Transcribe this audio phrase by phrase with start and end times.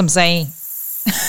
[0.00, 0.50] 什么声音？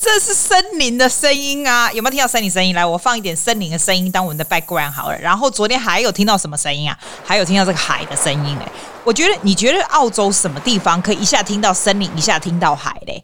[0.00, 1.92] 这是森林的声音啊！
[1.92, 2.74] 有没有听到森林声音？
[2.74, 5.18] 来，我放一点森林的声音当我们的 background 好了。
[5.18, 6.98] 然后昨天还有听到什么声音啊？
[7.24, 8.72] 还有听到这个海的声音哎！
[9.04, 13.22] 我觉得你觉得澳洲什么地方可以一下听到森林，一下听到海嘞？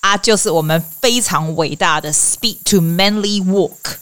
[0.00, 3.96] 啊，就是我们非常伟大的 Speed to Manly Walk。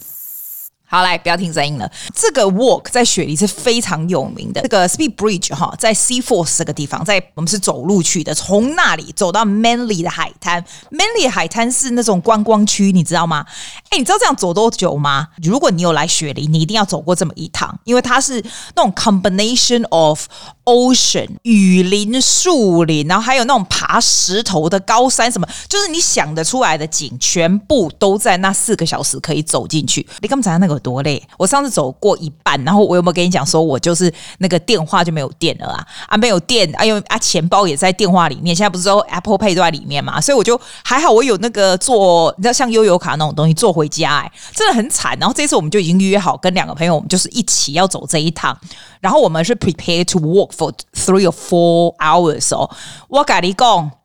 [0.95, 1.91] 好，来，不要听声音了。
[2.15, 4.63] 这个 walk 在雪梨是非常有名的。
[4.63, 10.65] 这个 Speed Bridge 哈，在 Sea Force 这个地方，在我们是走路去的，从那里走到 Manly 的海滩。
[10.93, 13.45] Manly 海滩是那种观光区，你知道吗？
[13.89, 15.31] 哎，你知道这样走多久吗？
[15.43, 18.41] 如果你有来雪梨，你一定要走过这么一趟，因为它是
[18.77, 20.29] 那种 combination of
[20.65, 30.07] ocean 雨林、树林，然后还有那种爬石头的高山，什么就是你想得出来的景，全部都在那四个小时可以走进去。
[30.21, 30.81] 你刚才那个。
[30.85, 31.21] 多累！
[31.39, 35.87] 我上次走过一半，然后我有没有跟你讲说，我就是那个电话就没有电了啊？
[36.09, 36.71] 啊，没有电！
[36.77, 38.55] 哎呦啊，钱包也在电话里面。
[38.55, 40.21] 现在不是说 Apple Pay 都在里面嘛？
[40.21, 45.17] 所以我就还好，我有那个坐，你知道像悠游卡那种东西坐回家，哎，真的很惨。
[45.19, 48.55] 然后这次我们就已经约好，跟两个朋友，我们就是一起要走这一趟。
[49.01, 52.71] 然后我们是 prepare to walk for three or four hours 哦。
[53.09, 54.04] 我跟你讲。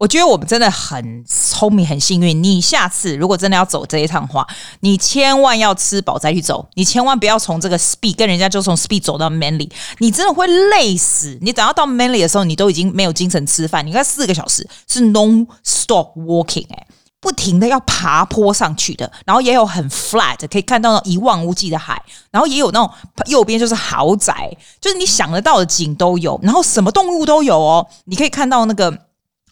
[0.00, 2.42] 我觉得我们真的很聪明，很幸运。
[2.42, 4.46] 你下次如果真的要走这一趟的话，
[4.80, 6.66] 你千万要吃饱再去走。
[6.72, 11.36] 你千万不要从这个 speed 跟人家就从 speed 走到 Manly，你真的会累死。
[11.42, 13.86] 你等到到 Manly 的时候，你都已经没有精神吃饭。
[13.86, 16.86] 你看四个小时是 non stop walking，哎，
[17.20, 19.12] 不停的要爬坡上去的。
[19.26, 22.02] 然后也有很 flat，可以看到一望无际的海。
[22.30, 22.90] 然后也有那种
[23.26, 26.40] 右边就是豪宅，就是你想得到的景都有。
[26.42, 29.09] 然后什么动物都有哦，你可以看到那个。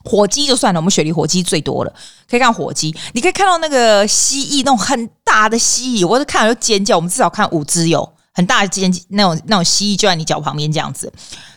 [0.08, 1.92] 火鸡就算了，我们雪梨火鸡最多了，
[2.28, 6.96] 可以看火鸡，你可以看到那个蜥蜴，那种很大的蜥蜴，我都看了就尖叫。
[6.96, 11.12] 我们至少看五只有很大的尖那种那种蜥蜴就在你脚旁边这样子，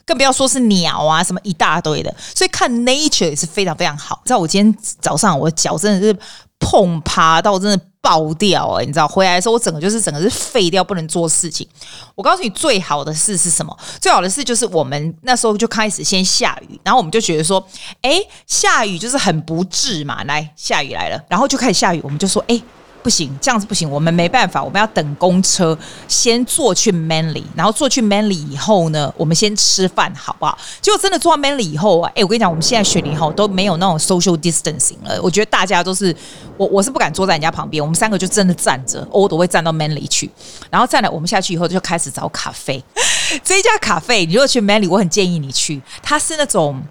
[0.06, 4.22] 更不要说是鸟啊什么一大堆的，所以看 nature 也是非常非常好。
[4.26, 6.20] 在我今天早上我的脚真的是
[6.60, 7.86] 碰趴到真的。
[8.02, 11.68] 爆掉哎、你知道回来的时候，我整个就是整个是废掉，不能做事情。
[12.16, 13.78] 我告诉你，最好的事是什么？
[14.00, 17.66] 最好的事就是我们那时候就开始先下雨，然后我们就觉得说，
[18.02, 20.24] 哎，下雨就是很不智嘛。
[20.24, 22.62] 来，下雨来了，然后就开始下雨，我们就说，哎。
[23.04, 30.58] 不行，这样子不行，我们没办法，我们要等公车，先坐去 Manly，然后坐去 Manly 以后呢，我们先吃饭，好不好？
[30.82, 36.16] 结果真的坐到 Manly 以后啊，哎，我跟你讲，我们现在雪梨哈都没有那种 social distancing 了，我觉得大家都是，
[36.58, 40.30] 我我是不敢坐在人家旁边，我们三个就真的站着，我都会站到 Manly 去，
[40.70, 42.84] 然后站了，我们下去以后就开始找咖啡，
[43.44, 46.82] 这一家咖啡，你如果去 Manly，我很建议你去，它是那种。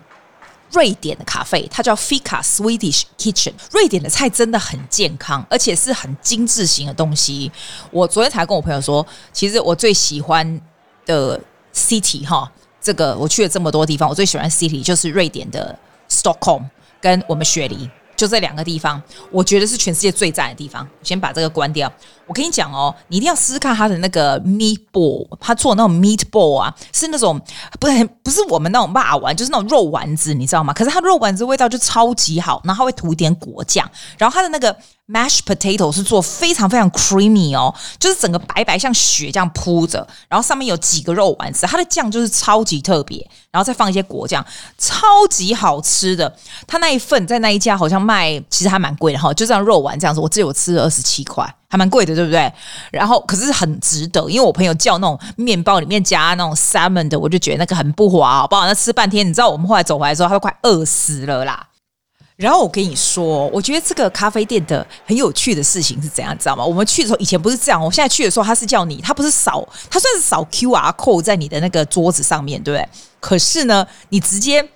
[0.73, 3.53] 瑞典的咖啡，它叫 Fika Swedish Kitchen。
[3.73, 7.51] 瑞典的菜真的很健康，而且是很精致型的东西。
[7.91, 10.61] 我昨天才跟我朋友说，其实我最喜欢
[11.05, 11.41] 的
[11.75, 12.51] city 哈，
[12.81, 16.65] 这个我去了这么多地方，我最喜欢 city 就是瑞典的 Stockholm
[17.01, 17.91] 跟我们雪梨。
[18.17, 20.87] 就这两个地方，我觉得是全世界最赞的地方。
[21.03, 21.91] 先把这个关掉。
[22.31, 27.41] 我跟你讲哦，你一定要试试看它的那个 meatball，他做那种 meatball 啊，是那种
[27.81, 30.73] 不是不是我们那种霸丸，就是那种肉丸子，你知道吗？
[30.73, 34.77] 可是它肉丸子味道就超级好，然后它会涂一点果酱，然后它的那个。
[35.13, 43.19] m a s h potato 是做非常非常 creamy 哦，就是整个白白像雪这样铺着，然后上面有几个肉丸子，它的酱就是超级特别，
[43.51, 44.47] 然后再放一些果酱，
[44.79, 46.33] 超级好吃的。
[46.65, 52.53] 它那一份在那一家好像卖，其实还蛮贵的哈，就这样肉丸这样子，我记得我吃了二十七块，还蛮贵的，对不对？
[52.91, 58.67] 然后可是很值得，因为我朋友叫那种面包里面加那种 salmon 的，我就觉得那个很不滑，好不好？
[58.67, 61.65] 那吃半天，你知道我们后来走回来的时候，他都快饿死了啦。
[62.35, 66.65] 然后我跟你说，我觉得这个咖啡店的很有趣的事情是怎样，知道吗？
[66.65, 72.89] 我们去的时候以前不是这样，我现在去的时候他是叫你，他不是扫，他算是扫 QR code 在你的那个桌子上面，对不对？
[73.21, 74.67] 可是呢，你直接。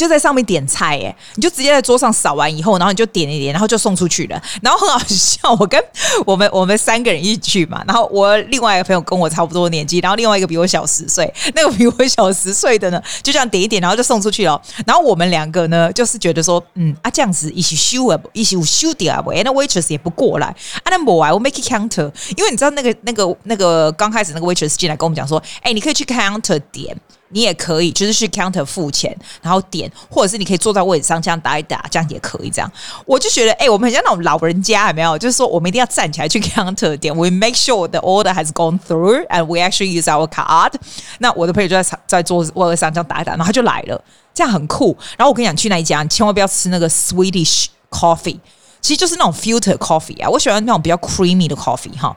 [0.00, 4.42] 就在上面点菜耶，你就直接在桌上扫完以后，然后你就点一点，然后就送出去了。
[4.62, 5.78] 然后很好笑，我跟
[6.24, 14.58] 我们我们三个人一起去嘛，然后我另外一个朋友跟我差不多年纪，然后另外一个比我小十岁，那个比我小十岁的呢，就这样点一点，然后就送出去了。
[14.86, 26.96] 然后我们两个呢，就是觉得说，嗯啊这样子一起修啊，一起修掉啊，那 waitress 也不过来，啊那我啊我 make counter，因为你知道那个那个那个刚开始那个 waitress 进来跟我们讲说，哎，你可以去 counter 点。
[27.30, 32.50] 你也可以，就是去 counter 付钱，然后点，或者是你可以坐在位置上这样打一打，这样也可以。
[32.50, 32.70] 这样，
[33.06, 35.16] 我就觉得，哎、欸，我们很像那种老人家，有没有？
[35.16, 40.72] 就是说，我们一定要站起来去 counter 点，we make sure the order has gone through and we actually use our card。
[41.18, 44.02] 那我的朋友就在在桌子位置上这样打一打，然后他就来了，
[44.34, 44.96] 这样很酷。
[45.16, 48.38] 然后我跟你讲，去那一家，你千万不要吃那个 Swedish coffee，
[48.80, 50.28] 其实就是那种 filter coffee 啊。
[50.28, 52.16] 我喜欢那种比较 creamy 的 coffee 哈。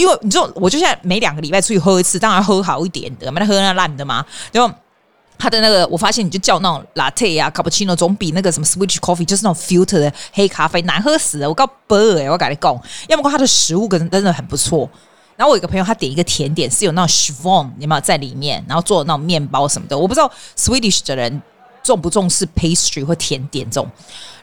[0.00, 4.24] 因为你知道，我就现在每两个礼拜出去喝一次，当然喝好一点的，没得喝那烂的嘛。
[4.52, 4.74] 然后
[5.38, 11.48] 他的那个，我发现你就叫那种 latte 啊，cappuccino 总比那个什么 Swedish coffee 就是那种 filter 的黑咖啡难喝死了。
[11.48, 14.88] 我告不哎，我跟你讲，要么他的食物真的很不错。
[15.36, 21.42] 然后我有个朋友，他点一个甜点是有那种 schwon 有没有在里面，然后做那种面包什么的，我不知道 Swedish 的人。
[21.84, 23.88] 重不重视 pastry 或甜点这种？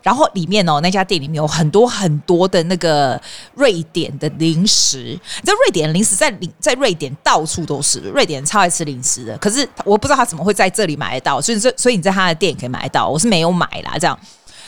[0.01, 3.21] 然后里面哦，那家店里面有很多很多的那个
[3.53, 4.97] 瑞典的零食。
[4.99, 9.37] 你知道瑞典的零食在在瑞典到处都是，瑞典人超爱吃零食的。
[9.37, 13.07] 可是我不知道他怎么会在这里买得到，所以所以你在他的店也可以买得到。
[13.07, 14.17] 我是没有买啦，这样。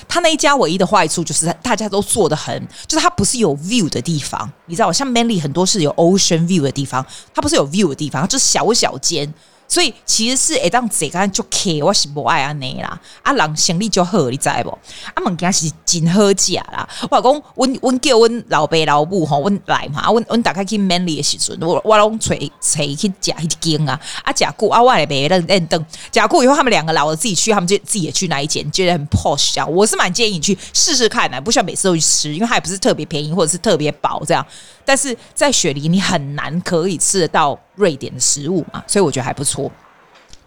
[0.08, 4.52] 他那一家唯一的坏处就是大家都做的很，就是它不是有 view 的地方。
[4.66, 7.04] 你知道，像 Manly 很多是有 ocean view 的地方，
[7.34, 9.34] 它不是有 view 的地方，就是小小间。
[9.74, 13.02] 所以其实是会当这个就客，我是不爱安尼啦。
[13.24, 14.70] 啊，人生理就好，你知不？
[14.70, 16.88] 啊，物件是真好食啦。
[17.10, 20.02] 我讲，阮阮叫阮老爸老母吼，阮来嘛。
[20.02, 24.00] 啊，阮阮大概去 Manly 的时阵，我我拢揣揣去食迄间啊。
[24.24, 25.84] 啊，食久啊，我来买认认等。
[26.14, 29.72] 食久以后，他们两个老了自己去，他们就自己也去那一间，觉得很 posh 这样。
[29.72, 34.46] 我是蛮建议你去试试看的，不需要每次都去吃，因为它也不是特别便宜或者是特别饱这样。
[34.86, 39.63] 但是在雪梨，你很难可以吃得到瑞典的食物嘛，所以我觉得还不错。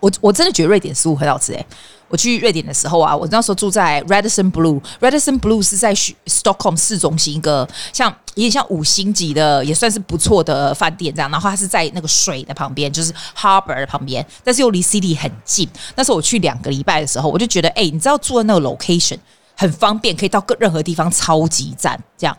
[0.01, 1.67] 我我真的觉得瑞典食物很好吃诶。
[2.09, 5.93] 我去瑞典的时候啊，我那时候住在 Radisson Blu，Radisson Blue 是在
[6.27, 11.29] Stockholm 市中心一个像有点像五星级的，也算是不错的饭店这样。
[11.33, 15.69] 然后它是在那个水的旁边，就是 Harbor 的旁边，但是又离 City 很近。
[15.97, 19.19] 那时候我去两个礼拜的时候，我就觉得，哎，你知道住在那个 location
[19.57, 22.37] 很方便，可以到各任何地方，超级赞这样。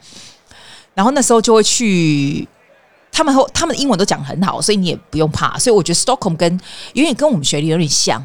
[0.94, 2.47] 然后那时候就会去，
[3.12, 5.57] 他们后他们的英文都讲很好，所以你也不用怕。
[5.57, 6.59] 所以我觉得 Stockholm 跟
[6.94, 8.21] 有点跟我们学历有点像，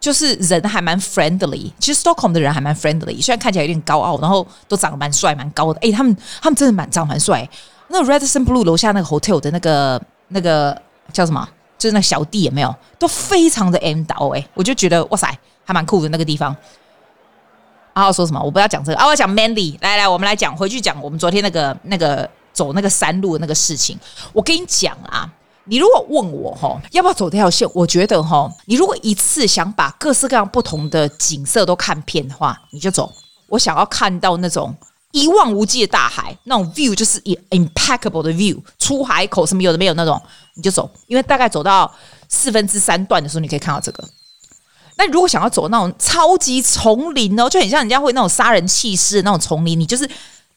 [0.00, 1.70] 就是人还蛮 friendly。
[1.78, 5.80] 其实 Stockholm 的人还蛮 friendly，虽然看起来有点高傲，然后都长得蛮帅蛮高的。
[5.80, 7.48] 诶，他们他们真的蛮长蛮帅。
[7.88, 10.80] 那 Redson Blue 楼下那个 hotel 的那个那个
[11.12, 11.48] 叫什么？
[11.78, 12.74] 就是那小弟有没有？
[12.98, 16.56] 都非常的 M 倒诶，我就觉得哇塞，还蛮酷的那个地方。
[17.92, 18.40] 啊，我说什么？
[18.40, 19.04] 我不要讲这个啊！
[19.04, 19.76] 我要讲 Mandy。
[19.80, 23.98] 来来，我们来讲回去讲我们昨天那个那个走那个山路的那个事情。
[24.32, 25.30] 我跟你讲啊，
[25.64, 27.68] 你如果问我哈，要不要走这条线？
[27.74, 33.12] 我觉得哈，你如果一次想把各式各样不同的景色都看遍的话，你就走。
[33.48, 34.74] 我想要看到那种
[35.10, 40.20] 一望无际的大海，那种 view 就是 impeccable 的 view，出海口什么有的没有那种，
[40.54, 40.90] 你就走。
[41.06, 41.92] 因为大概走到
[42.28, 44.02] 四分之三段的时候，你可以看到这个。
[44.96, 50.08] 那如果想要走那种超级丛林哦，就很像人家会那种杀人弃尸的那种丛林，你就是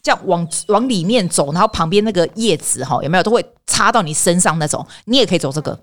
[0.06, 5.80] 这样往往里面走，然后旁边那个叶子哈，有没有都会插到你身上那种，你也可以走这个。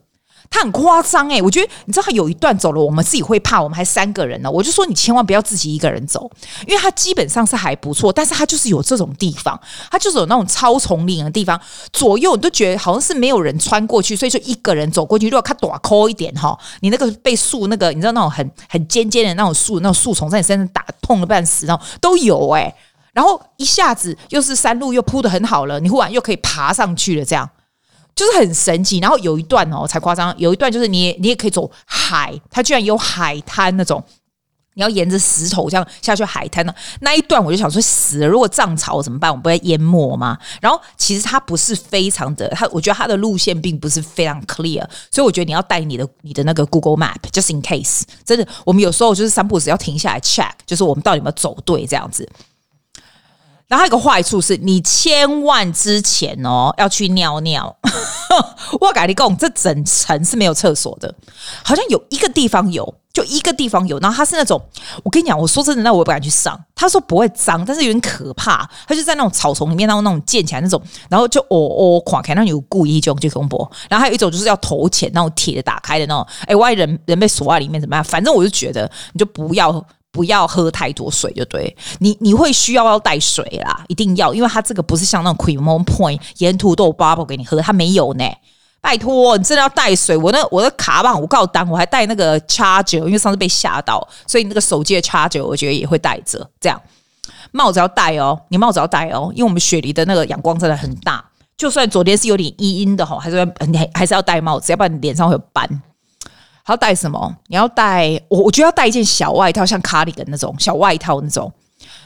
[0.48, 4.50] 他很夸张诶，我觉得你知道他有一段走了，我们自己会怕，我们还三个人呢。
[4.50, 6.30] 我就说你千万不要自己一个人走，
[6.68, 9.58] 因为他基本上是还不错，但是他就是有这种地方，
[9.90, 11.60] 他就是有那种超丛林的地方，
[11.92, 22.72] 左右你都觉得好像是没有人穿过去，所以说一个人走过去，如果他短抠一点哈，你那个被树那个你知道那种很很尖尖的那种树，那种树丛在你身上打痛了半死，然后都有诶。
[23.12, 27.48] 然后一下子又是山路又铺得很好了，你忽然又可以爬上去了，这样。
[28.14, 34.04] 就是很神奇，然后有一段哦才夸张，有一段就是你你也可以走海，它居然有海滩那种，
[34.74, 36.74] 你要沿着石头这样下去海滩呢。
[37.00, 39.30] 那一段我就想说死了，如果涨潮怎么办？
[39.30, 40.36] 我们不会淹没吗？
[40.60, 48.02] 然后其实它不是非常的，它我觉得它的路线并不是非常 clear，所以我觉得你要带你的你的那个 Google Map，just in case。
[48.26, 52.28] 真的，我们有时候就是三步时要停下来 check，就是我们到底有没有走对这样子。
[53.72, 57.74] 然后还有一个坏处是，你千万之前哦要去尿尿。
[58.78, 61.14] 我跟你讲，这整层是没有厕所的，
[61.64, 63.98] 好像有一个地方有，就一个地方有。
[63.98, 64.60] 然后它是那种，
[65.02, 66.62] 我跟你讲，我说真的，那我也不敢去上。
[66.74, 68.68] 他说不会脏，但是有点可怕。
[68.86, 73.66] 他就在那种草丛里面，然后那种建起来那种，然后就哦哦垮开，那有故意就就恐怖。
[73.88, 76.26] 然后还有一种就是要投钱，那种铁的打开的那种。
[76.44, 78.04] 哎，万一人人被锁在里面怎么样？
[78.04, 79.82] 反正我就觉得，你就不要。
[80.12, 88.24] 不要喝太多水，就对你，你会需要要带水啦，一定要，因为它这个不是像那种 cremon Point 沿途都有 bubble 给你喝，它没有呢。
[88.82, 90.16] 拜托，你真的要带水。
[90.16, 96.44] 我那我的卡棒我告单，我还带那个 charger，因为上次被吓到，所以那个手机的 charger 我觉得也会带着。
[96.60, 96.78] 这样
[97.52, 101.24] 帽子要戴哦，你帽子要戴哦，因为我们雪梨的那个阳光真的很大，
[101.56, 105.82] 就算昨天是有点阴阴的哈，还是要你还是要戴帽子，要不然你脸上会有斑。
[106.62, 107.36] 还要带什么？
[107.48, 111.52] 你要带我，我觉得要带一件小外套，像 cardigan 那种小外套那种，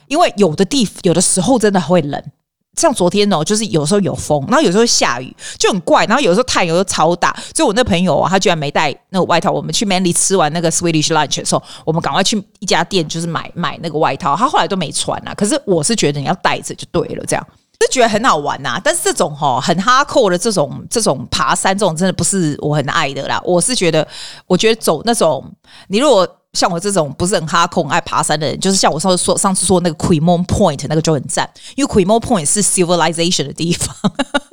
[0.09, 2.23] 因为有的地有的时候真的会冷。
[2.79, 6.05] 像昨天哦，就是有时候有风，然后有时候下雨，就很怪。
[6.05, 9.51] 然后有时候太阳又超大，所以我那朋友啊，他居然没带那个外套。
[9.51, 14.37] 我们去 Manly 吃完那个 Swedish lunch 的时候，我们赶快去一家店，就是买买那个外套。
[14.37, 15.33] 他后来都没穿啊。
[15.35, 17.47] 可是我是觉得你要带着就对了，这样
[17.79, 18.81] 就觉得很好玩呐、啊。
[18.83, 23.41] 但是这种哈很哈扣的这种这种爬山这种真的不是我很爱的啦。
[23.45, 24.07] 我是觉得，
[24.47, 25.45] 我觉得走那种
[25.89, 33.95] 你如果像我这种不是很哈扣爱爬山的人，就是像我上次说上次说那个 Quemoy Point 那个就很赞，因为 Quemoy Point 是 civilization 的地方，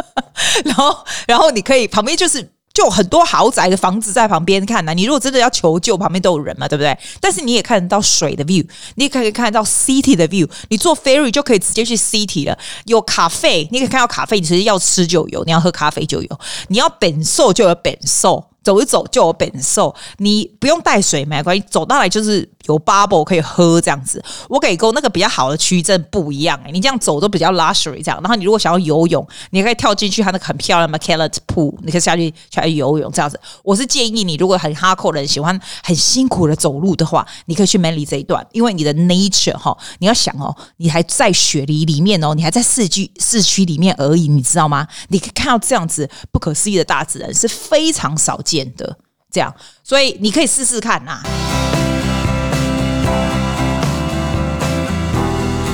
[0.65, 2.51] 然后然后你可以旁边就是。
[2.74, 6.98] 就很多豪宅的房子在旁边看呢、你如果真的要求救，旁边都有人嘛，对不对？
[7.22, 12.58] 但是你也看得到水的 view，你也可以看得到 city 的 view，你坐 ferry 就可以直接去 city 了。
[12.86, 16.39] 有咖啡，你可以看到咖啡，你其实要吃就有，你要喝咖啡就有，
[16.70, 18.44] 你要本寿就有本寿。
[18.63, 24.24] 走一走就有本寿，你不用带水没关系，走到来就是有 bubble 可以喝这样子。
[24.50, 28.20] 我给过那个比较好的区真的不一样哎、你这样走都比较 luxury 这样。
[28.22, 33.39] 然后你如果想要游泳，你可以跳进去它那个很漂亮的 Mackellar Pool，你可以下去下去游泳这样子。
[33.63, 44.88] 我是建议你，如果很 hardcore 人喜欢很辛苦的走路的话，你可以去 Manly 这一段，因为你的 nature 哈，你要想哦，你还在雪梨里面哦，你还在市区市区里面而已，你知道吗？
[45.10, 48.63] 你可以看到这样子不可思议的大自然是非常少见。
[48.75, 48.98] 的
[49.32, 49.53] 这样，
[49.84, 51.22] 所以你可以试试看呐、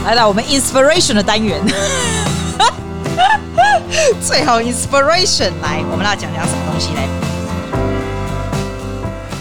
[0.09, 1.61] 来到我们 inspiration 的单元，
[4.25, 7.07] 最后 inspiration 来，我们要讲讲什么东西嘞？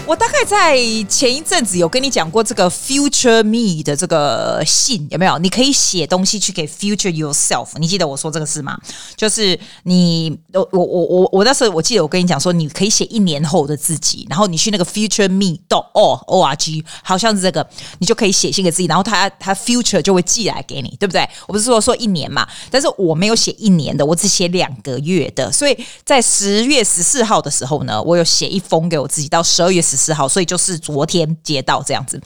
[0.09, 0.75] 我大概在
[1.07, 5.37] 前一阵子有跟你讲过这个 future me 的这个信有没有？
[5.37, 7.67] 你可以写东西去给 future yourself。
[7.75, 8.75] 你记得我说这个事吗？
[9.15, 21.21] 就是你，我我我我我那时候我记得我跟你讲说，你可以写一年后的自己，然后你去那个 future me dot org，好像是这个，你就可以写信给自己，然后他他 future 就会寄来给你，对不对？
[21.45, 29.98] 我不是说说一年嘛，但是我没有写一年的，我只写两个月的，所以在十月十四号的时候呢，我有写一封给我自己，到十二月十。
[29.99, 32.19] 十号，所以就是昨天接到这样子。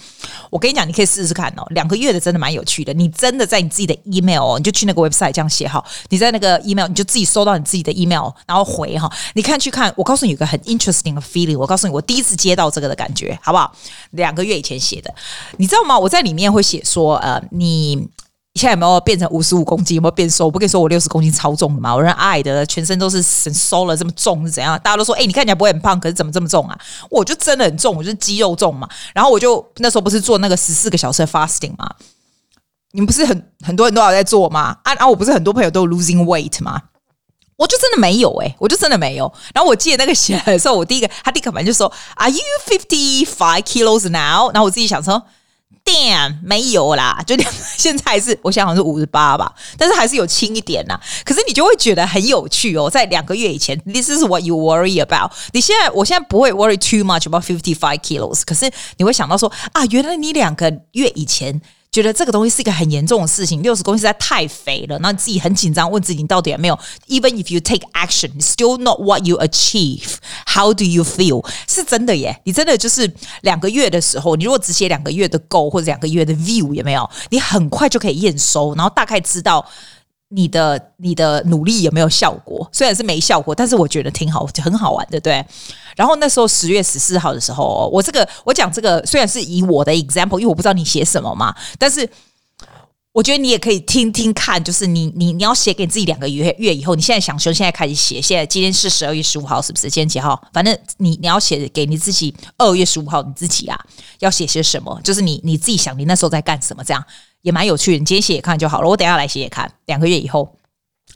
[0.50, 2.94] 我跟你讲，你可以试试看哦，两个月的真的蛮有趣的。
[2.94, 5.84] 你真的在你自己的 email 哦，你就去那个 website 这样写好。
[6.10, 9.12] 你在那个 email，你就自己收到你自己的 email，然后回哈。
[9.34, 11.58] 你看去看，我告诉你有个很 interesting 的 feeling。
[11.58, 13.76] 我告诉你，我第一次接到这个的感觉，好不好？
[14.12, 15.14] 两个月以前写的，
[15.58, 15.98] 你知道吗？
[15.98, 18.08] 我在里面会写说，呃，你。
[18.56, 19.96] 现在有没有变成五十五公斤？
[19.96, 20.46] 有没有变瘦？
[20.46, 21.96] 我不跟你说我六十公斤超重的嘛？
[21.96, 24.80] 我人矮的，全身都是瘦了，这么重是怎样？
[24.84, 26.80] 大家都说，哎、你看起来不会很胖，可是怎么这么重啊？
[27.10, 28.88] 我就真的很重，我就是肌肉重嘛。
[29.16, 31.96] 然后我就那时候不是做那个十四个小时的 fasting 嘛？
[32.92, 34.78] 你们不是很很多人都有在做吗？
[34.84, 36.80] 啊，然后我不是很多朋友都有 losing weight 吗？
[37.56, 39.34] 我就真的没有哎、我就真的没有。
[39.56, 44.52] 然后我记得那个写的时候，我第一个他第一个反应就说，Are you fifty five kilos now？
[44.52, 45.24] 然后我自己想说。
[45.86, 47.36] Damn，没有啦，就
[47.78, 51.00] 现在还是我想好像是五十八吧，但是还是有轻一点呐。
[51.26, 55.32] 可是你就会觉得很有趣哦，在两个月以前，This is what you worry about。
[55.52, 61.62] 你现在，我现在不会 worry too much about fifty five kilos，可是你会想到说啊，原来你两个月以前。
[61.94, 70.16] 觉得这个东西是一个很严重的事情，六十公斤实在太肥了，然后自己很紧张，问自己你到底有没有？Even if you take action, still not what you achieve.
[70.48, 71.46] How do you feel？
[71.68, 77.08] 是真的耶，你真的就是两个月的时候，你如果只写两个月的 goal 或者两个月的 view，有没有？
[77.30, 79.64] 你很快就可以验收，然后大概知道。
[80.36, 82.68] 你的你的努力有没有效果？
[82.72, 85.46] 虽然是没效果，但是我觉得挺好，就很好玩的，对。
[85.96, 92.10] 然后那时候十月十四号的时候，我这个我讲这个虽然是以我的 example，因为我不知道你写什么嘛，但是
[93.12, 99.88] 我觉得你也可以听听看，就是你你你要写给自己两个月月以后，你现在想说现在开始写，现在今天是十二月十五号，是不是？
[99.88, 100.42] 今天几号？
[100.52, 103.80] 反正你你要写给你自己二月十五号你自己啊，
[104.18, 105.00] 要写些什么？
[105.04, 107.06] 就是你你自己想你那时候在干什么这样。
[107.44, 108.90] 也蛮有趣的，你今天写写看就好了。
[108.90, 110.58] 我等下来写写看，两个月以后。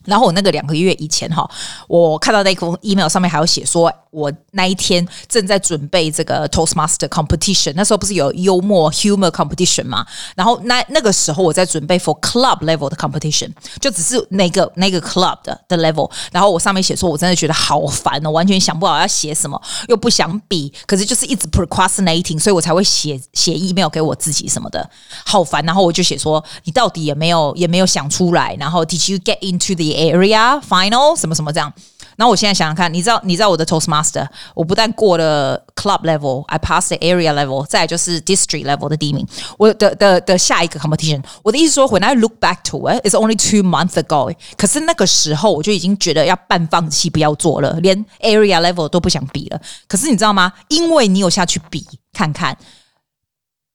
[0.08, 1.48] 然后我那个两个月以前哈，
[1.88, 10.06] 我看到那封 email 上面还有写说，我那一天正在准备这个 Toastmaster competition，那时候不是有幽默 humor competition 吗？
[10.36, 16.10] 然后那那个时候我在准备 for club level 的 competition，就只是那个那个 club 的的 level。
[16.32, 24.90] 然后我上面写说，我真的觉得好烦哦，完全想不好要写什么，又不想比，可是就是一直 procrastinating，所以我才会写写 email 给我自己什么的，
[25.26, 25.64] 好烦。
[25.66, 31.73] 然后我就写说，你到底也没有也没有想出来，然后 Did you get into the Area final 什么什么这样，
[32.17, 39.27] 然后我现在想想看，你知道你知道我的 Toastmaster，我不但过了 Club level，I passed the Area level，再来就是 District level 的第一名。
[39.59, 44.35] 我的的的下一个 competition，我的意思说，When I look back to it，it's only two months ago。
[44.57, 49.61] 可是那个时候我就已经觉得要半放弃，不要做了，连 Area level 都不想比了。
[49.89, 50.53] 可是你知道吗？
[50.69, 52.57] 因为你有下去比看看。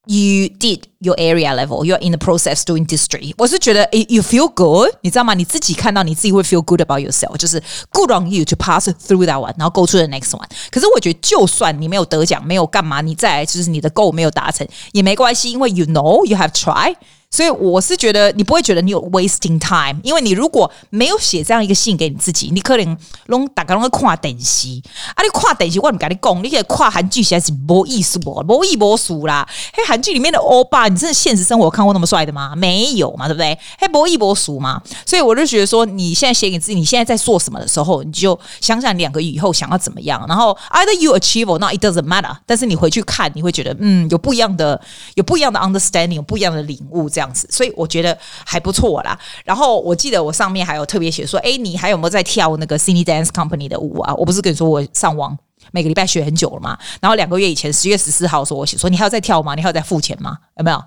[0.09, 1.83] You did your area level.
[1.83, 3.33] You're in the process doing district.
[3.37, 5.33] 我是觉得，you feel good，你知道吗？
[5.33, 10.07] 你自己看到你自己会 feel good about yourself，就是 good on you to pass through that one，然后 go to the
[10.07, 10.47] next one。
[10.71, 16.95] 可是我觉得，就算你没有得奖，没有干嘛，你再来就是你的 goal 没有达成也没关系，因为 you know you have tried。
[17.32, 22.96] 所以我是觉得你不会觉得你有 wasting time，因为你如果没有写这样一个信给你自己，你可能
[23.26, 24.68] 拢大家拢会看电视，
[25.14, 29.48] 啊，你看电视我唔跟你讲，你可以跨韩剧实在是没意思不，没意没数啦。
[29.72, 32.54] 嘿，韩剧里面的欧巴，你真的现实生活看过那么帅的吗？
[32.54, 33.58] 没有嘛，对不对？
[33.78, 34.82] 嘿，没意没数嘛。
[35.06, 42.36] 所以我就觉得说，你现在写给自己，你现在在做什么的时候，你就想想两个月以后想要怎么样，然后 either you achieve or not, it doesn't matter。
[42.44, 44.78] 但是你回去看，你会觉得嗯，有不一样的，
[45.14, 47.21] 有不一样的 understanding，有不一样的领悟，这样。
[47.22, 49.16] 这样子，所以我觉得还不错啦。
[49.44, 54.12] 然后我记得我上面还有特别写说，哎，你还有没有在跳那个 Cine Dance Company 的舞啊？
[54.14, 55.38] 我不是跟你说我上网
[55.70, 56.76] 每个礼拜学很久了吗？
[57.00, 59.54] 然后两个月以前十月十四号的时候，我写说你还要再跳吗？
[59.54, 60.36] 你还要再付钱吗？
[60.56, 60.82] 有没有？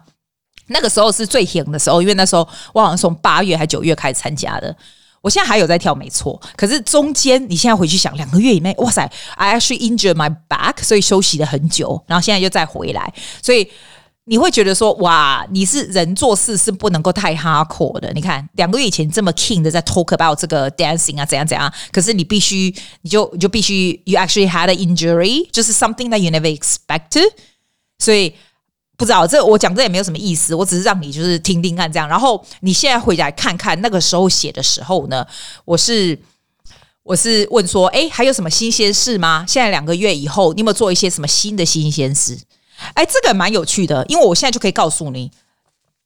[0.67, 4.75] 那个时候是最红的时候，因为那时候我好像从八月还九月开始参加的。
[5.21, 6.39] 我现在还有在跳，没错。
[6.57, 13.71] 可是中间你现在回去想，两个月以内，哇塞，I actually injured my back，所以休息了很久，然后现在又再回来，所以。
[14.27, 18.11] 你会觉得说哇，你是人做事是不能够太 hardcore 的。
[18.13, 26.57] 你看两个月以前这么 king 的在 talk about 这个 dancing 啊，怎样怎样，可是你必须，你就你就必须，you actually had an injury，就是 something that you never
[26.57, 27.31] expected。
[27.99, 28.33] 所以
[28.97, 32.09] 不知道这我讲这也没有什么意思，我只是让你就是听听看这样。
[32.09, 35.23] 然后你现在回来看看那个时候写的时候呢，
[35.65, 36.17] 我是
[37.03, 39.45] 我是问说，哎，还有什么新鲜事吗？
[39.47, 42.35] 现在两个月以后，你有没有做一些什么新的新鲜事？
[42.93, 45.31] 哎，这个蛮有趣的，因为我现在就可以告诉你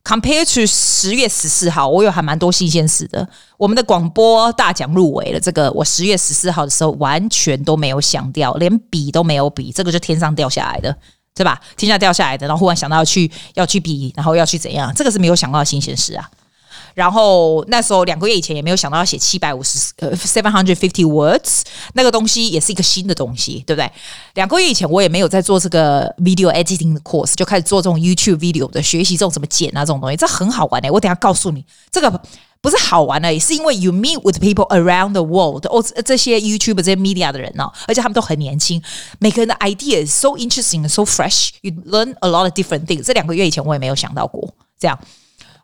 [0.03, 3.27] ，compare to 十月十四号，我有还蛮多新鲜事的。
[3.57, 10.95] 我们的广播大奖入围了，这个我十月十四号的时候完全都没有想掉，连比都没有比，这个就天上掉下来的，
[11.35, 11.59] 对吧？
[11.75, 16.29] 天上掉下来的，然后忽然想到要去要去比，然后要去怎样，这个是没有想到的新鲜事啊。
[16.99, 21.61] 然后那时候两个月以前也没有想到要写七百五十呃 seven hundred fifty words
[21.93, 23.89] 那个东西也是一个新的东西，对不对？
[24.33, 30.91] 两个月以前我也没有在做这个 video editing 的 course，就开始做这种 YouTube video 的学习，这种怎么剪啊这种东西，这很好玩的。
[30.91, 32.21] 我等下告诉你，这个
[32.59, 38.83] 不是好玩的，也是因为 you meet with people around the world，哦，这些 YouTube 这些 media 的人呢，而且他们都很年轻，
[39.19, 43.03] 每个人的 idea is so interesting, so fresh，you learn a lot of different things。
[43.03, 44.99] 这两个月以前我也没有想到过这样。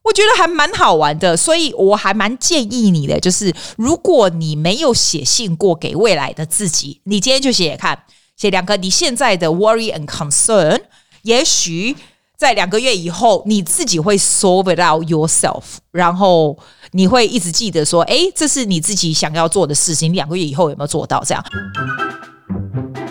[0.05, 8.03] 我觉得还蛮好玩的，所以我还蛮建议你的，就是如果你没有写信过给未来的自己，你今天就写写看，
[8.37, 10.79] 写两个你现在的 worry and concern，
[11.23, 11.95] 也许
[12.37, 16.55] 在两个月以后，你自己会 solve it out yourself，然后
[16.91, 21.23] 你会一直记得说，哎，这是你自己想要做的事情，你两个月以后有没有做到？
[21.25, 21.43] 这样，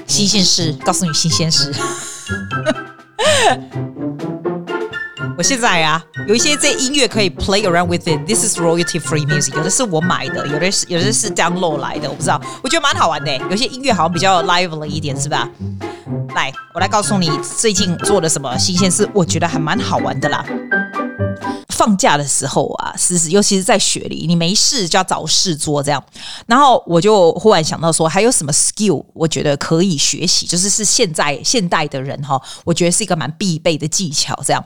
[0.06, 1.74] 新鲜事，告诉你新鲜事。
[5.36, 8.24] 我现在啊，有一些这音乐可以 play around with it。
[8.26, 9.54] This is royalty free music。
[9.54, 12.40] 有的是我买的，有的是有的是 download 来的，我不知道。
[12.62, 13.36] 我觉得蛮好玩的。
[13.50, 15.48] 有些音乐好像比较 lively 一点，是吧？
[16.34, 20.44] 来，我来告诉你最近做了什么新鲜事，我觉得还蛮好玩的啦。
[21.70, 26.02] 放假的时候啊，是是，尤其是在雪里，你没事就要找事做这样。
[26.46, 34.64] 然后我就忽然想到说，还有什么 skill 我觉得可以学习，就是是现在现代的人哈，我觉得是一个蛮必备的技巧这样。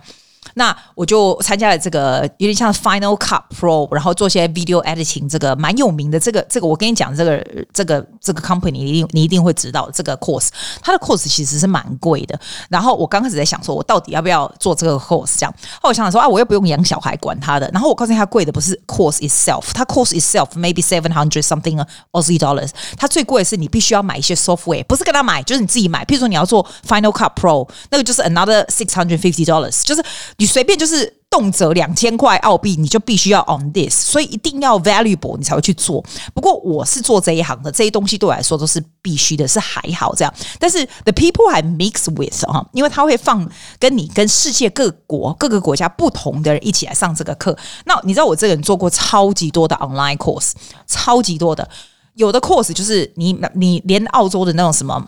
[0.58, 6.18] 那我就参加了这个有点像 Final Cut Pro，然后做些 video editing，这个蛮有名的。
[6.18, 10.48] 这个这个我跟你讲，这个这个这个 company 你一定你一定会知道这个 course，
[10.82, 12.38] 它的 course 其实是蛮贵的。
[12.68, 15.38] 然后我刚开始在想说，我到底要不要做这个 course？
[15.38, 17.70] 这样后来我想说啊，我又不用养小孩管他的。
[17.72, 22.70] 然后我告诉你，它贵的不是 course itself，它 course itself maybe seven hundred something Aussie dollars。
[22.96, 26.04] 它最贵的是你必须要买一些 software，不是跟他买，就是你自己买。
[26.04, 30.02] 譬如说你要做 Final Cut Pro，那个就是 another six hundred fifty dollars，就是
[30.38, 30.47] 你。
[30.48, 36.04] 随便就是动辄两千块澳币，你就必须要 on this，所以一定要 valuable 你才会去做。
[36.34, 40.34] 不过我是做这一行的，这些东西对我来说都是必须的，是还好这样。
[40.58, 47.56] 但是 the people I mix with 哈，因为他会放跟你跟世界各国各个国家不同的人一起来上这个课。
[47.84, 50.52] 那你知道我这个人做过超级多的 online course，
[50.86, 51.68] 超级多的，
[52.14, 55.06] 有的 course 就是你你连澳洲的那种什么。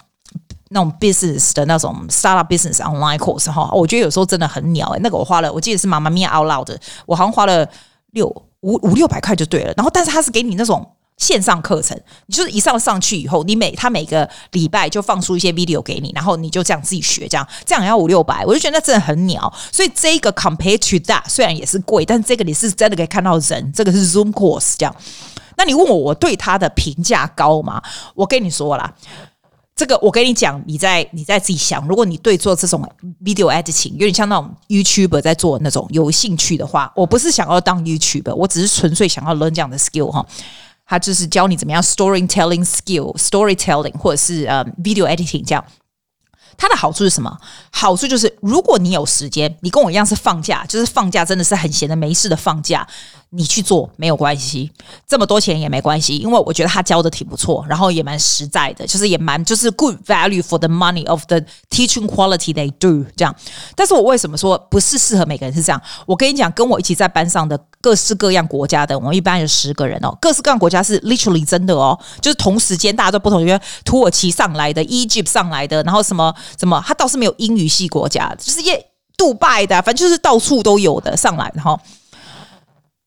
[0.72, 7.68] 那种 business 的那种 startup business online course 哈，我觉得有时候真的很鸟诶、那个我花了，我记得是妈妈咪呀 out loud，我好像花了
[8.12, 8.28] 六
[8.60, 9.72] 五五六百块就对了。
[9.76, 19.52] 然后，但是他是给你那种线上课程，你就是一上上去以后，你每他每个礼拜就放出一些 video 给你，然后你就这样自己学，这样这样也要五六百，我就觉得那真的很鸟。
[19.72, 24.94] 所以这个 compare to that 虽然也是贵，但这个你是真的可以看到人，这个是 Zoom course 这样。
[25.56, 27.82] 那你问我我对他的评价高吗？
[28.14, 28.94] 我跟你说啦。
[29.80, 31.88] 这个我跟你讲，你在你在自己想。
[31.88, 32.86] 如果你对做这种
[33.24, 40.26] video editing 有点像那种 YouTuber 在做那种有兴趣的话，我不是想要当 YouTuber，我只是纯粹想要 learn 这样的 skill 哈。
[40.84, 45.64] 他就是教你怎么样 storytelling skill，storytelling 或者是呃 video editing 这样。
[46.58, 47.34] 它的好处是什么？
[47.70, 52.86] 好处就是，如果你有时间，你跟我一样是放假，就是放假真的是很闲的没事的放假，
[53.30, 54.70] 你去做没有关系，
[55.06, 61.40] 这么多钱也没关系，因为我觉得他教的挺不错，然后也蛮实在的，就是也蛮就是 good value for the money of the
[61.70, 63.34] teaching quality they do 这样。
[63.74, 65.80] 但是我为什么说不是适合每个人是这样？
[66.06, 76.34] 我跟你讲，跟我一起在班上的各式各样国家的，我们一般有十个人哦，各式各样国家是 literally 真的哦，就是同时间大家都不同，因为土耳其上来的，Egypt 上来的，然后什么。
[76.58, 76.82] 什么？
[76.86, 81.50] 他倒是没有英语系国家，就是耶，杜拜的，反正就是到处都有的上来。
[81.54, 81.78] 然后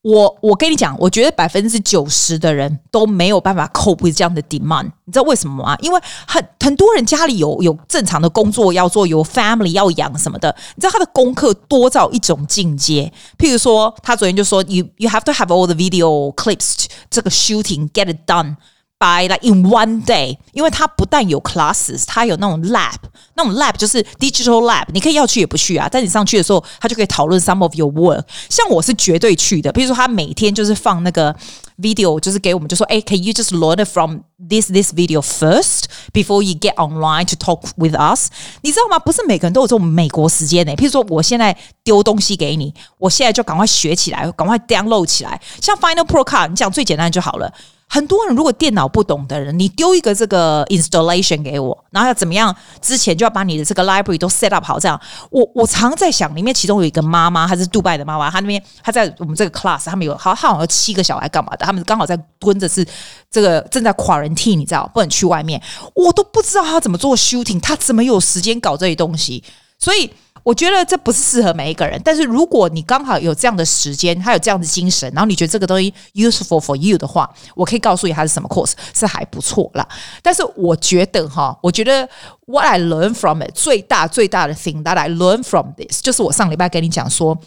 [0.04, 4.90] 我我跟你讲，我觉得百分之九十的人都没有办法 cope with 这样的 demand。
[5.06, 5.74] 你知道为什么吗？
[5.80, 10.54] 因为很很多人家里有有正常的工作要做，有 family 要养什么的。
[10.76, 13.10] 你知道他的功课多到一种境界。
[13.38, 18.56] 譬如说，他昨天就说，you you have to have all the video clips，这个 shooting get it done。
[18.96, 22.94] By like in one day，因为他不但有 classes，他有那种 lab，
[23.34, 25.88] 那种 lab 就是 digital lab，你可以要去也不去啊。
[25.90, 28.22] 但你上去的时候，他就可以讨论 some of your work。
[28.48, 31.34] 像我是绝对去的，比如说他每天就是放那个
[31.78, 37.62] video，就是给我们就说，哎，can you just learn from this this video first before you get online to talk
[37.76, 38.28] with us？
[38.62, 38.98] 你知道吗？
[39.00, 40.72] 不是每个人都有这种美国时间呢。
[40.76, 45.38] 譬如说，我现在丢东西给你，我现在就赶快学起来，赶快 download 起来。
[45.60, 47.52] 像 Final Pro Cut，你讲最简单就好了。
[47.86, 52.54] 很多人如果电脑不懂的人，你丢一个这个 installation 给我，然后要怎么样？
[52.80, 55.00] 之前就要把你的这个 library 都 set up 好，这样。
[55.30, 62.84] 我我常在想，里面其中有一个妈妈，她是杜拜的妈妈，她那边她在我们这个 class，他们有好，她好像有七个小孩干嘛的，他们刚好在蹲着是
[63.30, 65.62] 这个正在 quarantine，你知道，不能去外面，
[65.94, 69.44] 我都不知道她怎么做 shooting，她怎么有时间搞这些东西，
[69.78, 70.10] 所以。
[70.44, 79.88] 我觉得这不是适合每一个人，但是如果你刚好有这样的时间，还有这样的精神，然后你觉得这个东西 useful for you 的话，我可以告诉你它是什么 course，是还不错啦。
[80.22, 82.08] 但是我觉得哈，我觉得
[82.46, 87.38] what I learn from it 最大最大的 thing that I learn from this，就是我上礼拜跟你讲说，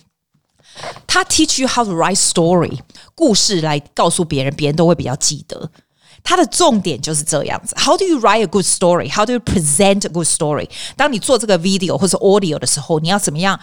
[1.06, 2.80] 他 teach you how to write story
[3.14, 5.70] 故事来告诉别人，别人都会比较记得。
[6.28, 7.74] 它的重点就是这样子。
[7.78, 9.10] How do you write a good story?
[9.10, 10.70] How do you present a good story?
[10.98, 13.58] 当你做这个 video 或者 audio 的时候，你要怎么样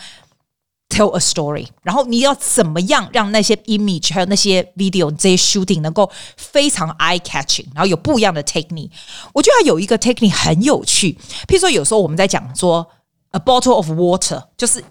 [0.89, 1.67] tell a story？
[1.83, 7.67] 然后你要怎么样让那些 image 还有那些 video 这些 shooting 能够非常 eye catching？
[7.75, 8.89] 然后有不一样的 technique。
[9.35, 11.19] 我觉得有一个 technique 很有趣。
[11.47, 12.89] 譬如说，有时候我们在讲说
[13.33, 14.83] a bottle of water 就是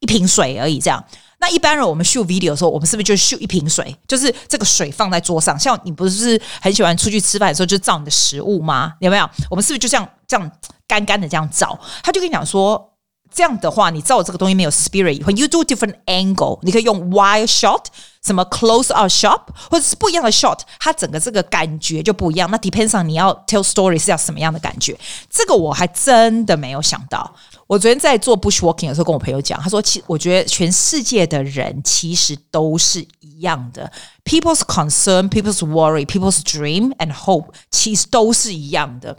[0.00, 1.02] 一瓶水而已，这样。
[1.42, 3.94] 那一般人我们 shoot video 的时候，我们是不是就 shoot 一瓶水？
[4.06, 8.92] 就是这个水放在桌上，像你不是很喜欢出去吃饭的时候就照你的食物吗？
[9.00, 9.28] 有没有？
[9.50, 10.52] 我们是不是就这样这样
[10.86, 11.76] 干干的这样照？
[12.04, 12.92] 他就跟你讲说，
[13.34, 15.24] 这样的话你照这个东西没有 spirit。
[15.24, 17.86] When you do different angle，你可以用 wide shot，
[18.24, 22.50] 什么 close our shop，或者是不一样的 shot，它整个这个感觉就不一样。
[22.50, 24.98] 那 depends on 你要 tell story 是要什么样的感觉？
[25.28, 27.34] 这个我还真的没有想到。
[27.66, 33.90] 我昨天在做 bushwalking 的时候，跟我朋友讲，他说：“其我觉得全世界的人其实都是一样的
[34.24, 39.16] ，people's concern, people's worry, people's dream and hope，其实都是一样的。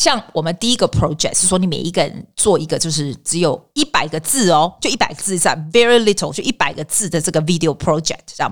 [0.00, 8.50] 像我们第一个 project 是说，你每一个人做一个，就是只有一百个字哦，就一百个字这样，very little，就一百个字的这个 video project，这样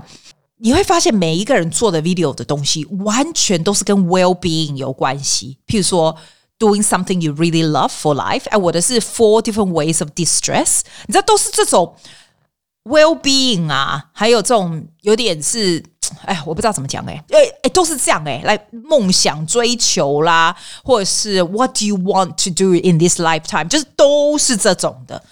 [0.58, 6.14] 你会发现每一个人做的 video 的东西，完全都是跟 well being 有关系，譬如说。”
[6.60, 11.94] Doing something you really love for life，哎，我的是 four different ways of distress，你知道都是这种
[12.82, 15.80] well-being 啊，还有这种有点是，
[16.24, 23.68] 哎，我不知道怎么讲，哎，哎哎，都是这样，哎，来梦想追求啦，或者是 What do you want to do in this lifetime？
[23.68, 25.22] 就是都是这种的，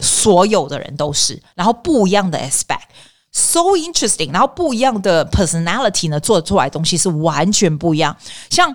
[0.00, 8.16] 所有的人都是，然后不一样的 aspect，so interesting，然后不一样的 personality 呢，做出来的东西是完全不一样，
[8.50, 8.74] 像。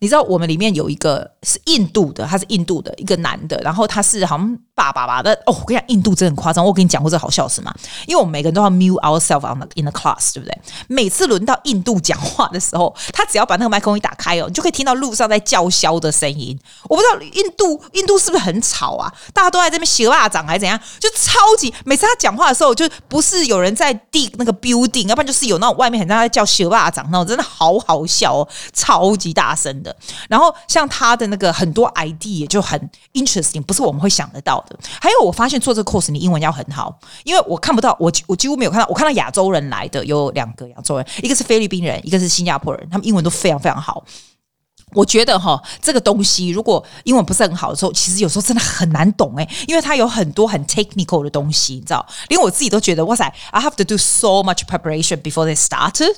[0.00, 5.52] 你知道我们里面有一个是印度的，他是印度的一个男的，然后他是好像爸爸吧的哦。
[5.52, 6.64] 我跟你讲，印度真的很夸张。
[6.64, 7.74] 我跟你讲过这好笑事吗？
[8.06, 10.56] 因为我们每个人都要 mute ourselves out in the class，对不对？
[10.86, 16.56] 每次轮到印度讲话的时候，他只要把那个麦克风一打开哦，你就可以听到路上在叫嚣的声音。
[16.84, 19.12] 我不知道印度印度是不是很吵啊？
[19.34, 20.78] 大家都在这边洗蚂蚱还是怎样？
[21.00, 29.94] 就超级每次他讲话的时候，就不是有人在递那个 building，要不然就是有那种外面很像在叫洗蚂蚱那种，真的好好笑哦，超级大声的。
[30.28, 32.78] 然后像他的那个很多 idea 就很
[33.14, 34.64] interesting，不是我们会想得到
[35.00, 44.04] 还有我发现做这个 course 你英文要很好，因为我看不到我我几乎没有看到，我看到亚洲人来的有两个亚洲人，一个是菲律宾人，一个是新加坡人，他们英文都非常非常好。
[44.94, 56.14] 我觉得哈，这个东西如果英文不是很好的时候，其实有时候真的很难懂诶，因为它有很多很 technical 的东西，你知道，连我自己都觉得哇塞，I have to do so much preparation before they started。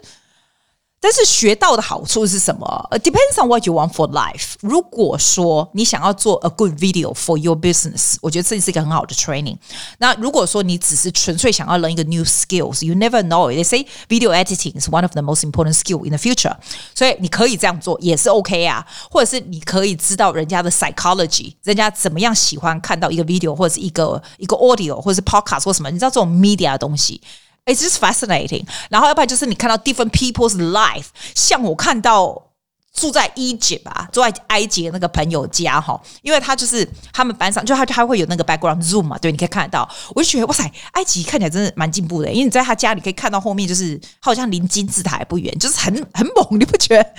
[1.01, 2.87] 但是学到的好处是什么？
[2.89, 4.53] It depends on what you want for life。
[4.61, 9.57] 如果说你想要做 a good video for your business，我觉得这是一个很好的 training。
[9.99, 15.75] 那如果说你只是纯粹想要 learn 一个 new skills，you never know。They say video editing is one of the most important
[15.75, 16.55] skill in the future。
[16.95, 27.21] 所以你可以这样做也是 OK 啊，或者是你可以知道人家的 psychology，人家怎么样喜欢看到一个 video 或者是一个一个 audio 或者是 podcast 或什么，你知道这种 media 的东西。
[27.66, 28.64] It's just fascinating。
[28.88, 32.50] 然后，要不然就是你看到 different people's life，像我看到
[32.92, 39.88] 住在 Egypt 啊，住在埃及的那个朋友家哈，因为他就是他们班上，就他他会有那个 background zoom 嘛，对，你可以看得到。
[40.14, 47.14] 我就觉得哇塞，埃及看起来真的蛮进步的，因为你在他家里可以看到后面，就是好像离金字塔还不远，就是很很猛，你不觉得？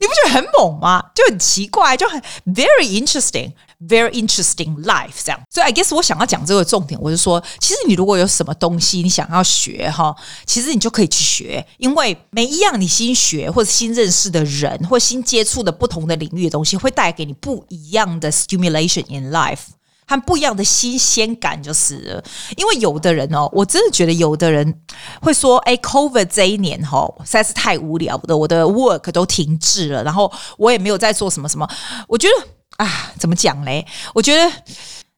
[0.00, 1.02] 你不觉得很猛吗？
[1.12, 3.52] 就很奇怪，就很 very interesting。
[3.80, 10.12] Very interesting life，这样，所以 I guess 我想要讲这个重点，我就说，其实你如果有什么东西你想要学哈，
[10.44, 19.60] 其实你就可以去学，因为每一样你新学或者新认识的人或新接触的不同的领域的东西，会带给你不一样的 stimulation in life
[20.08, 22.20] 和不一样的新鲜感，就是。
[22.56, 24.80] 因为有的人哦，我真的觉得有的人
[25.20, 31.70] 会说，哎，COVID 这一年哈实在是太无聊的，我的 work 都停滞了，然后我也没有在做什么什么，
[32.08, 32.48] 我觉得。
[32.78, 33.86] 啊，怎么讲嘞？
[34.14, 34.50] 我觉得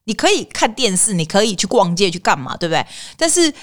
[0.03, 2.85] 你可以看电视，你可以去逛街，去干嘛，对不对？
[3.17, 3.53] 但是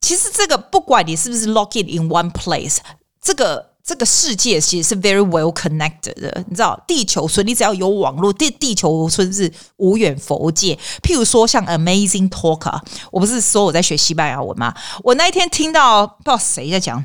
[0.00, 2.78] 其实这个不管你是不是 lock it in one place，
[3.20, 6.44] 这个这个世界其实是 very well connected 的。
[6.48, 10.78] 你知道，地球村你只要有网络，地地球村是无远弗届。
[11.02, 14.72] 譬如说像 Amazing Talker，我不是说我在学西班牙文吗？
[15.02, 17.04] 我那一天听到不知道谁在讲。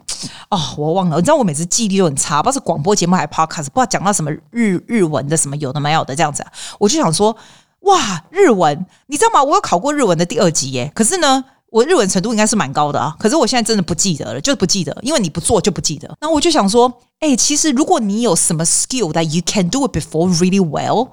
[0.50, 6.46] 哦，我忘了，你知道我每次记忆力都很差，不知道是广播节目还是 podcast，不知道讲到什么日日文的什么有的没有的这样子，
[6.80, 7.36] 我就想说，
[7.82, 9.44] 哇，日文，你知道吗？
[9.44, 16.18] 我有考过日文的第二级耶，可是呢，我日文程度应该是蛮高的啊，可是我现在真的不记得了，就是不记得，因为你不做就不记得。
[16.22, 21.10] 那我就想说，哎，其实如果你有什么 skill that you can do it before really well。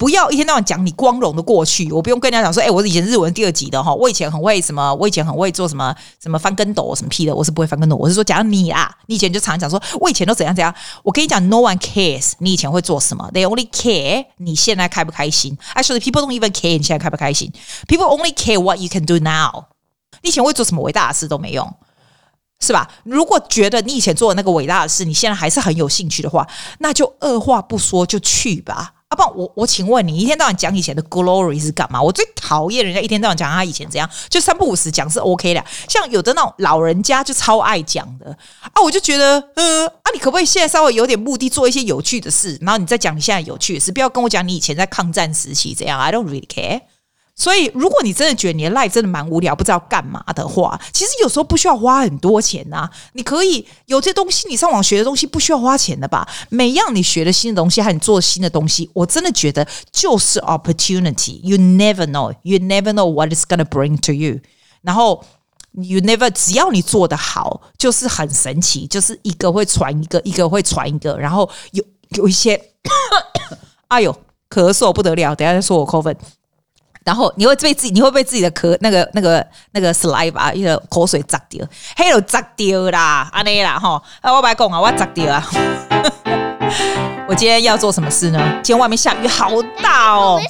[0.00, 17.52] 不要一天到晚讲你光荣的过去，我不用跟人家讲说，哎、我以前日文第二级的哈，我以前很会什么，我以前很会做什么什么翻跟斗什么屁的，我是不会翻跟斗，我是说，假如你啊，你以前就常常讲说，我以前都怎样怎样，我跟你讲，no one cares，你以前会做什么，they only care 你现在开不开心，actually people don't even care 你现在开不开心
[17.86, 19.64] ，people only care what you can do now，
[20.22, 21.70] 你以前会做什么伟大的事都没用，
[22.60, 22.88] 是吧？
[23.04, 28.94] 如果觉得你以前做的那个伟大的事，你现在还是很有兴趣的话，那就二话不说就去吧。
[29.10, 32.00] 阿爸，我我请问你，一天到晚讲以前的 glory 是干嘛？
[32.00, 35.64] 我最讨厌人家一天到晚讲他以前怎样，就三不五时讲是 OK 的。
[35.88, 45.98] 像有的那种老人家就超爱讲的啊，我就觉得，呃，啊，你可不可以现在稍微有点目的，做一些有趣的事，然后你再讲你现在有趣的事，不要跟我讲你以前在抗战时期怎样。
[45.98, 46.82] I don't really care。
[47.36, 52.90] 所以，如果你真的觉得你的 life 真的蛮无聊，不知道干嘛的话，其实有时候不需要花很多钱呐、啊。
[53.14, 56.28] 你可以有些东西，你上网学的东西不需要花钱的吧？
[56.50, 61.40] 每样你学的新的东西，和你做新的东西，我真的觉得就是 opportunity。
[61.42, 64.40] You never know, you never know what it's gonna bring to you。
[64.82, 65.24] 然后
[65.72, 71.16] you never，只要你做得好，就是很神奇，就是一个会传一个，一个会传一个。
[71.16, 72.60] 然后有有一些，
[73.88, 74.14] 哎呦，
[74.50, 76.16] 咳嗽不得了，等下再说我 COVID。
[77.04, 85.44] 然后你会被自己，你会被自己的咳那个那个那个 saliva 一个口水砸掉，嘿，都砸掉啦，安尼啦哈，啊，我白讲啊，我砸掉啊。
[87.28, 88.38] 我今天要做什么事呢？
[88.62, 90.40] 今天外面下雨好大哦。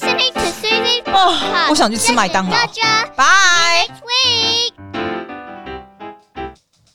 [1.12, 2.56] 哦，我想去吃麦当劳。
[3.14, 3.86] 拜。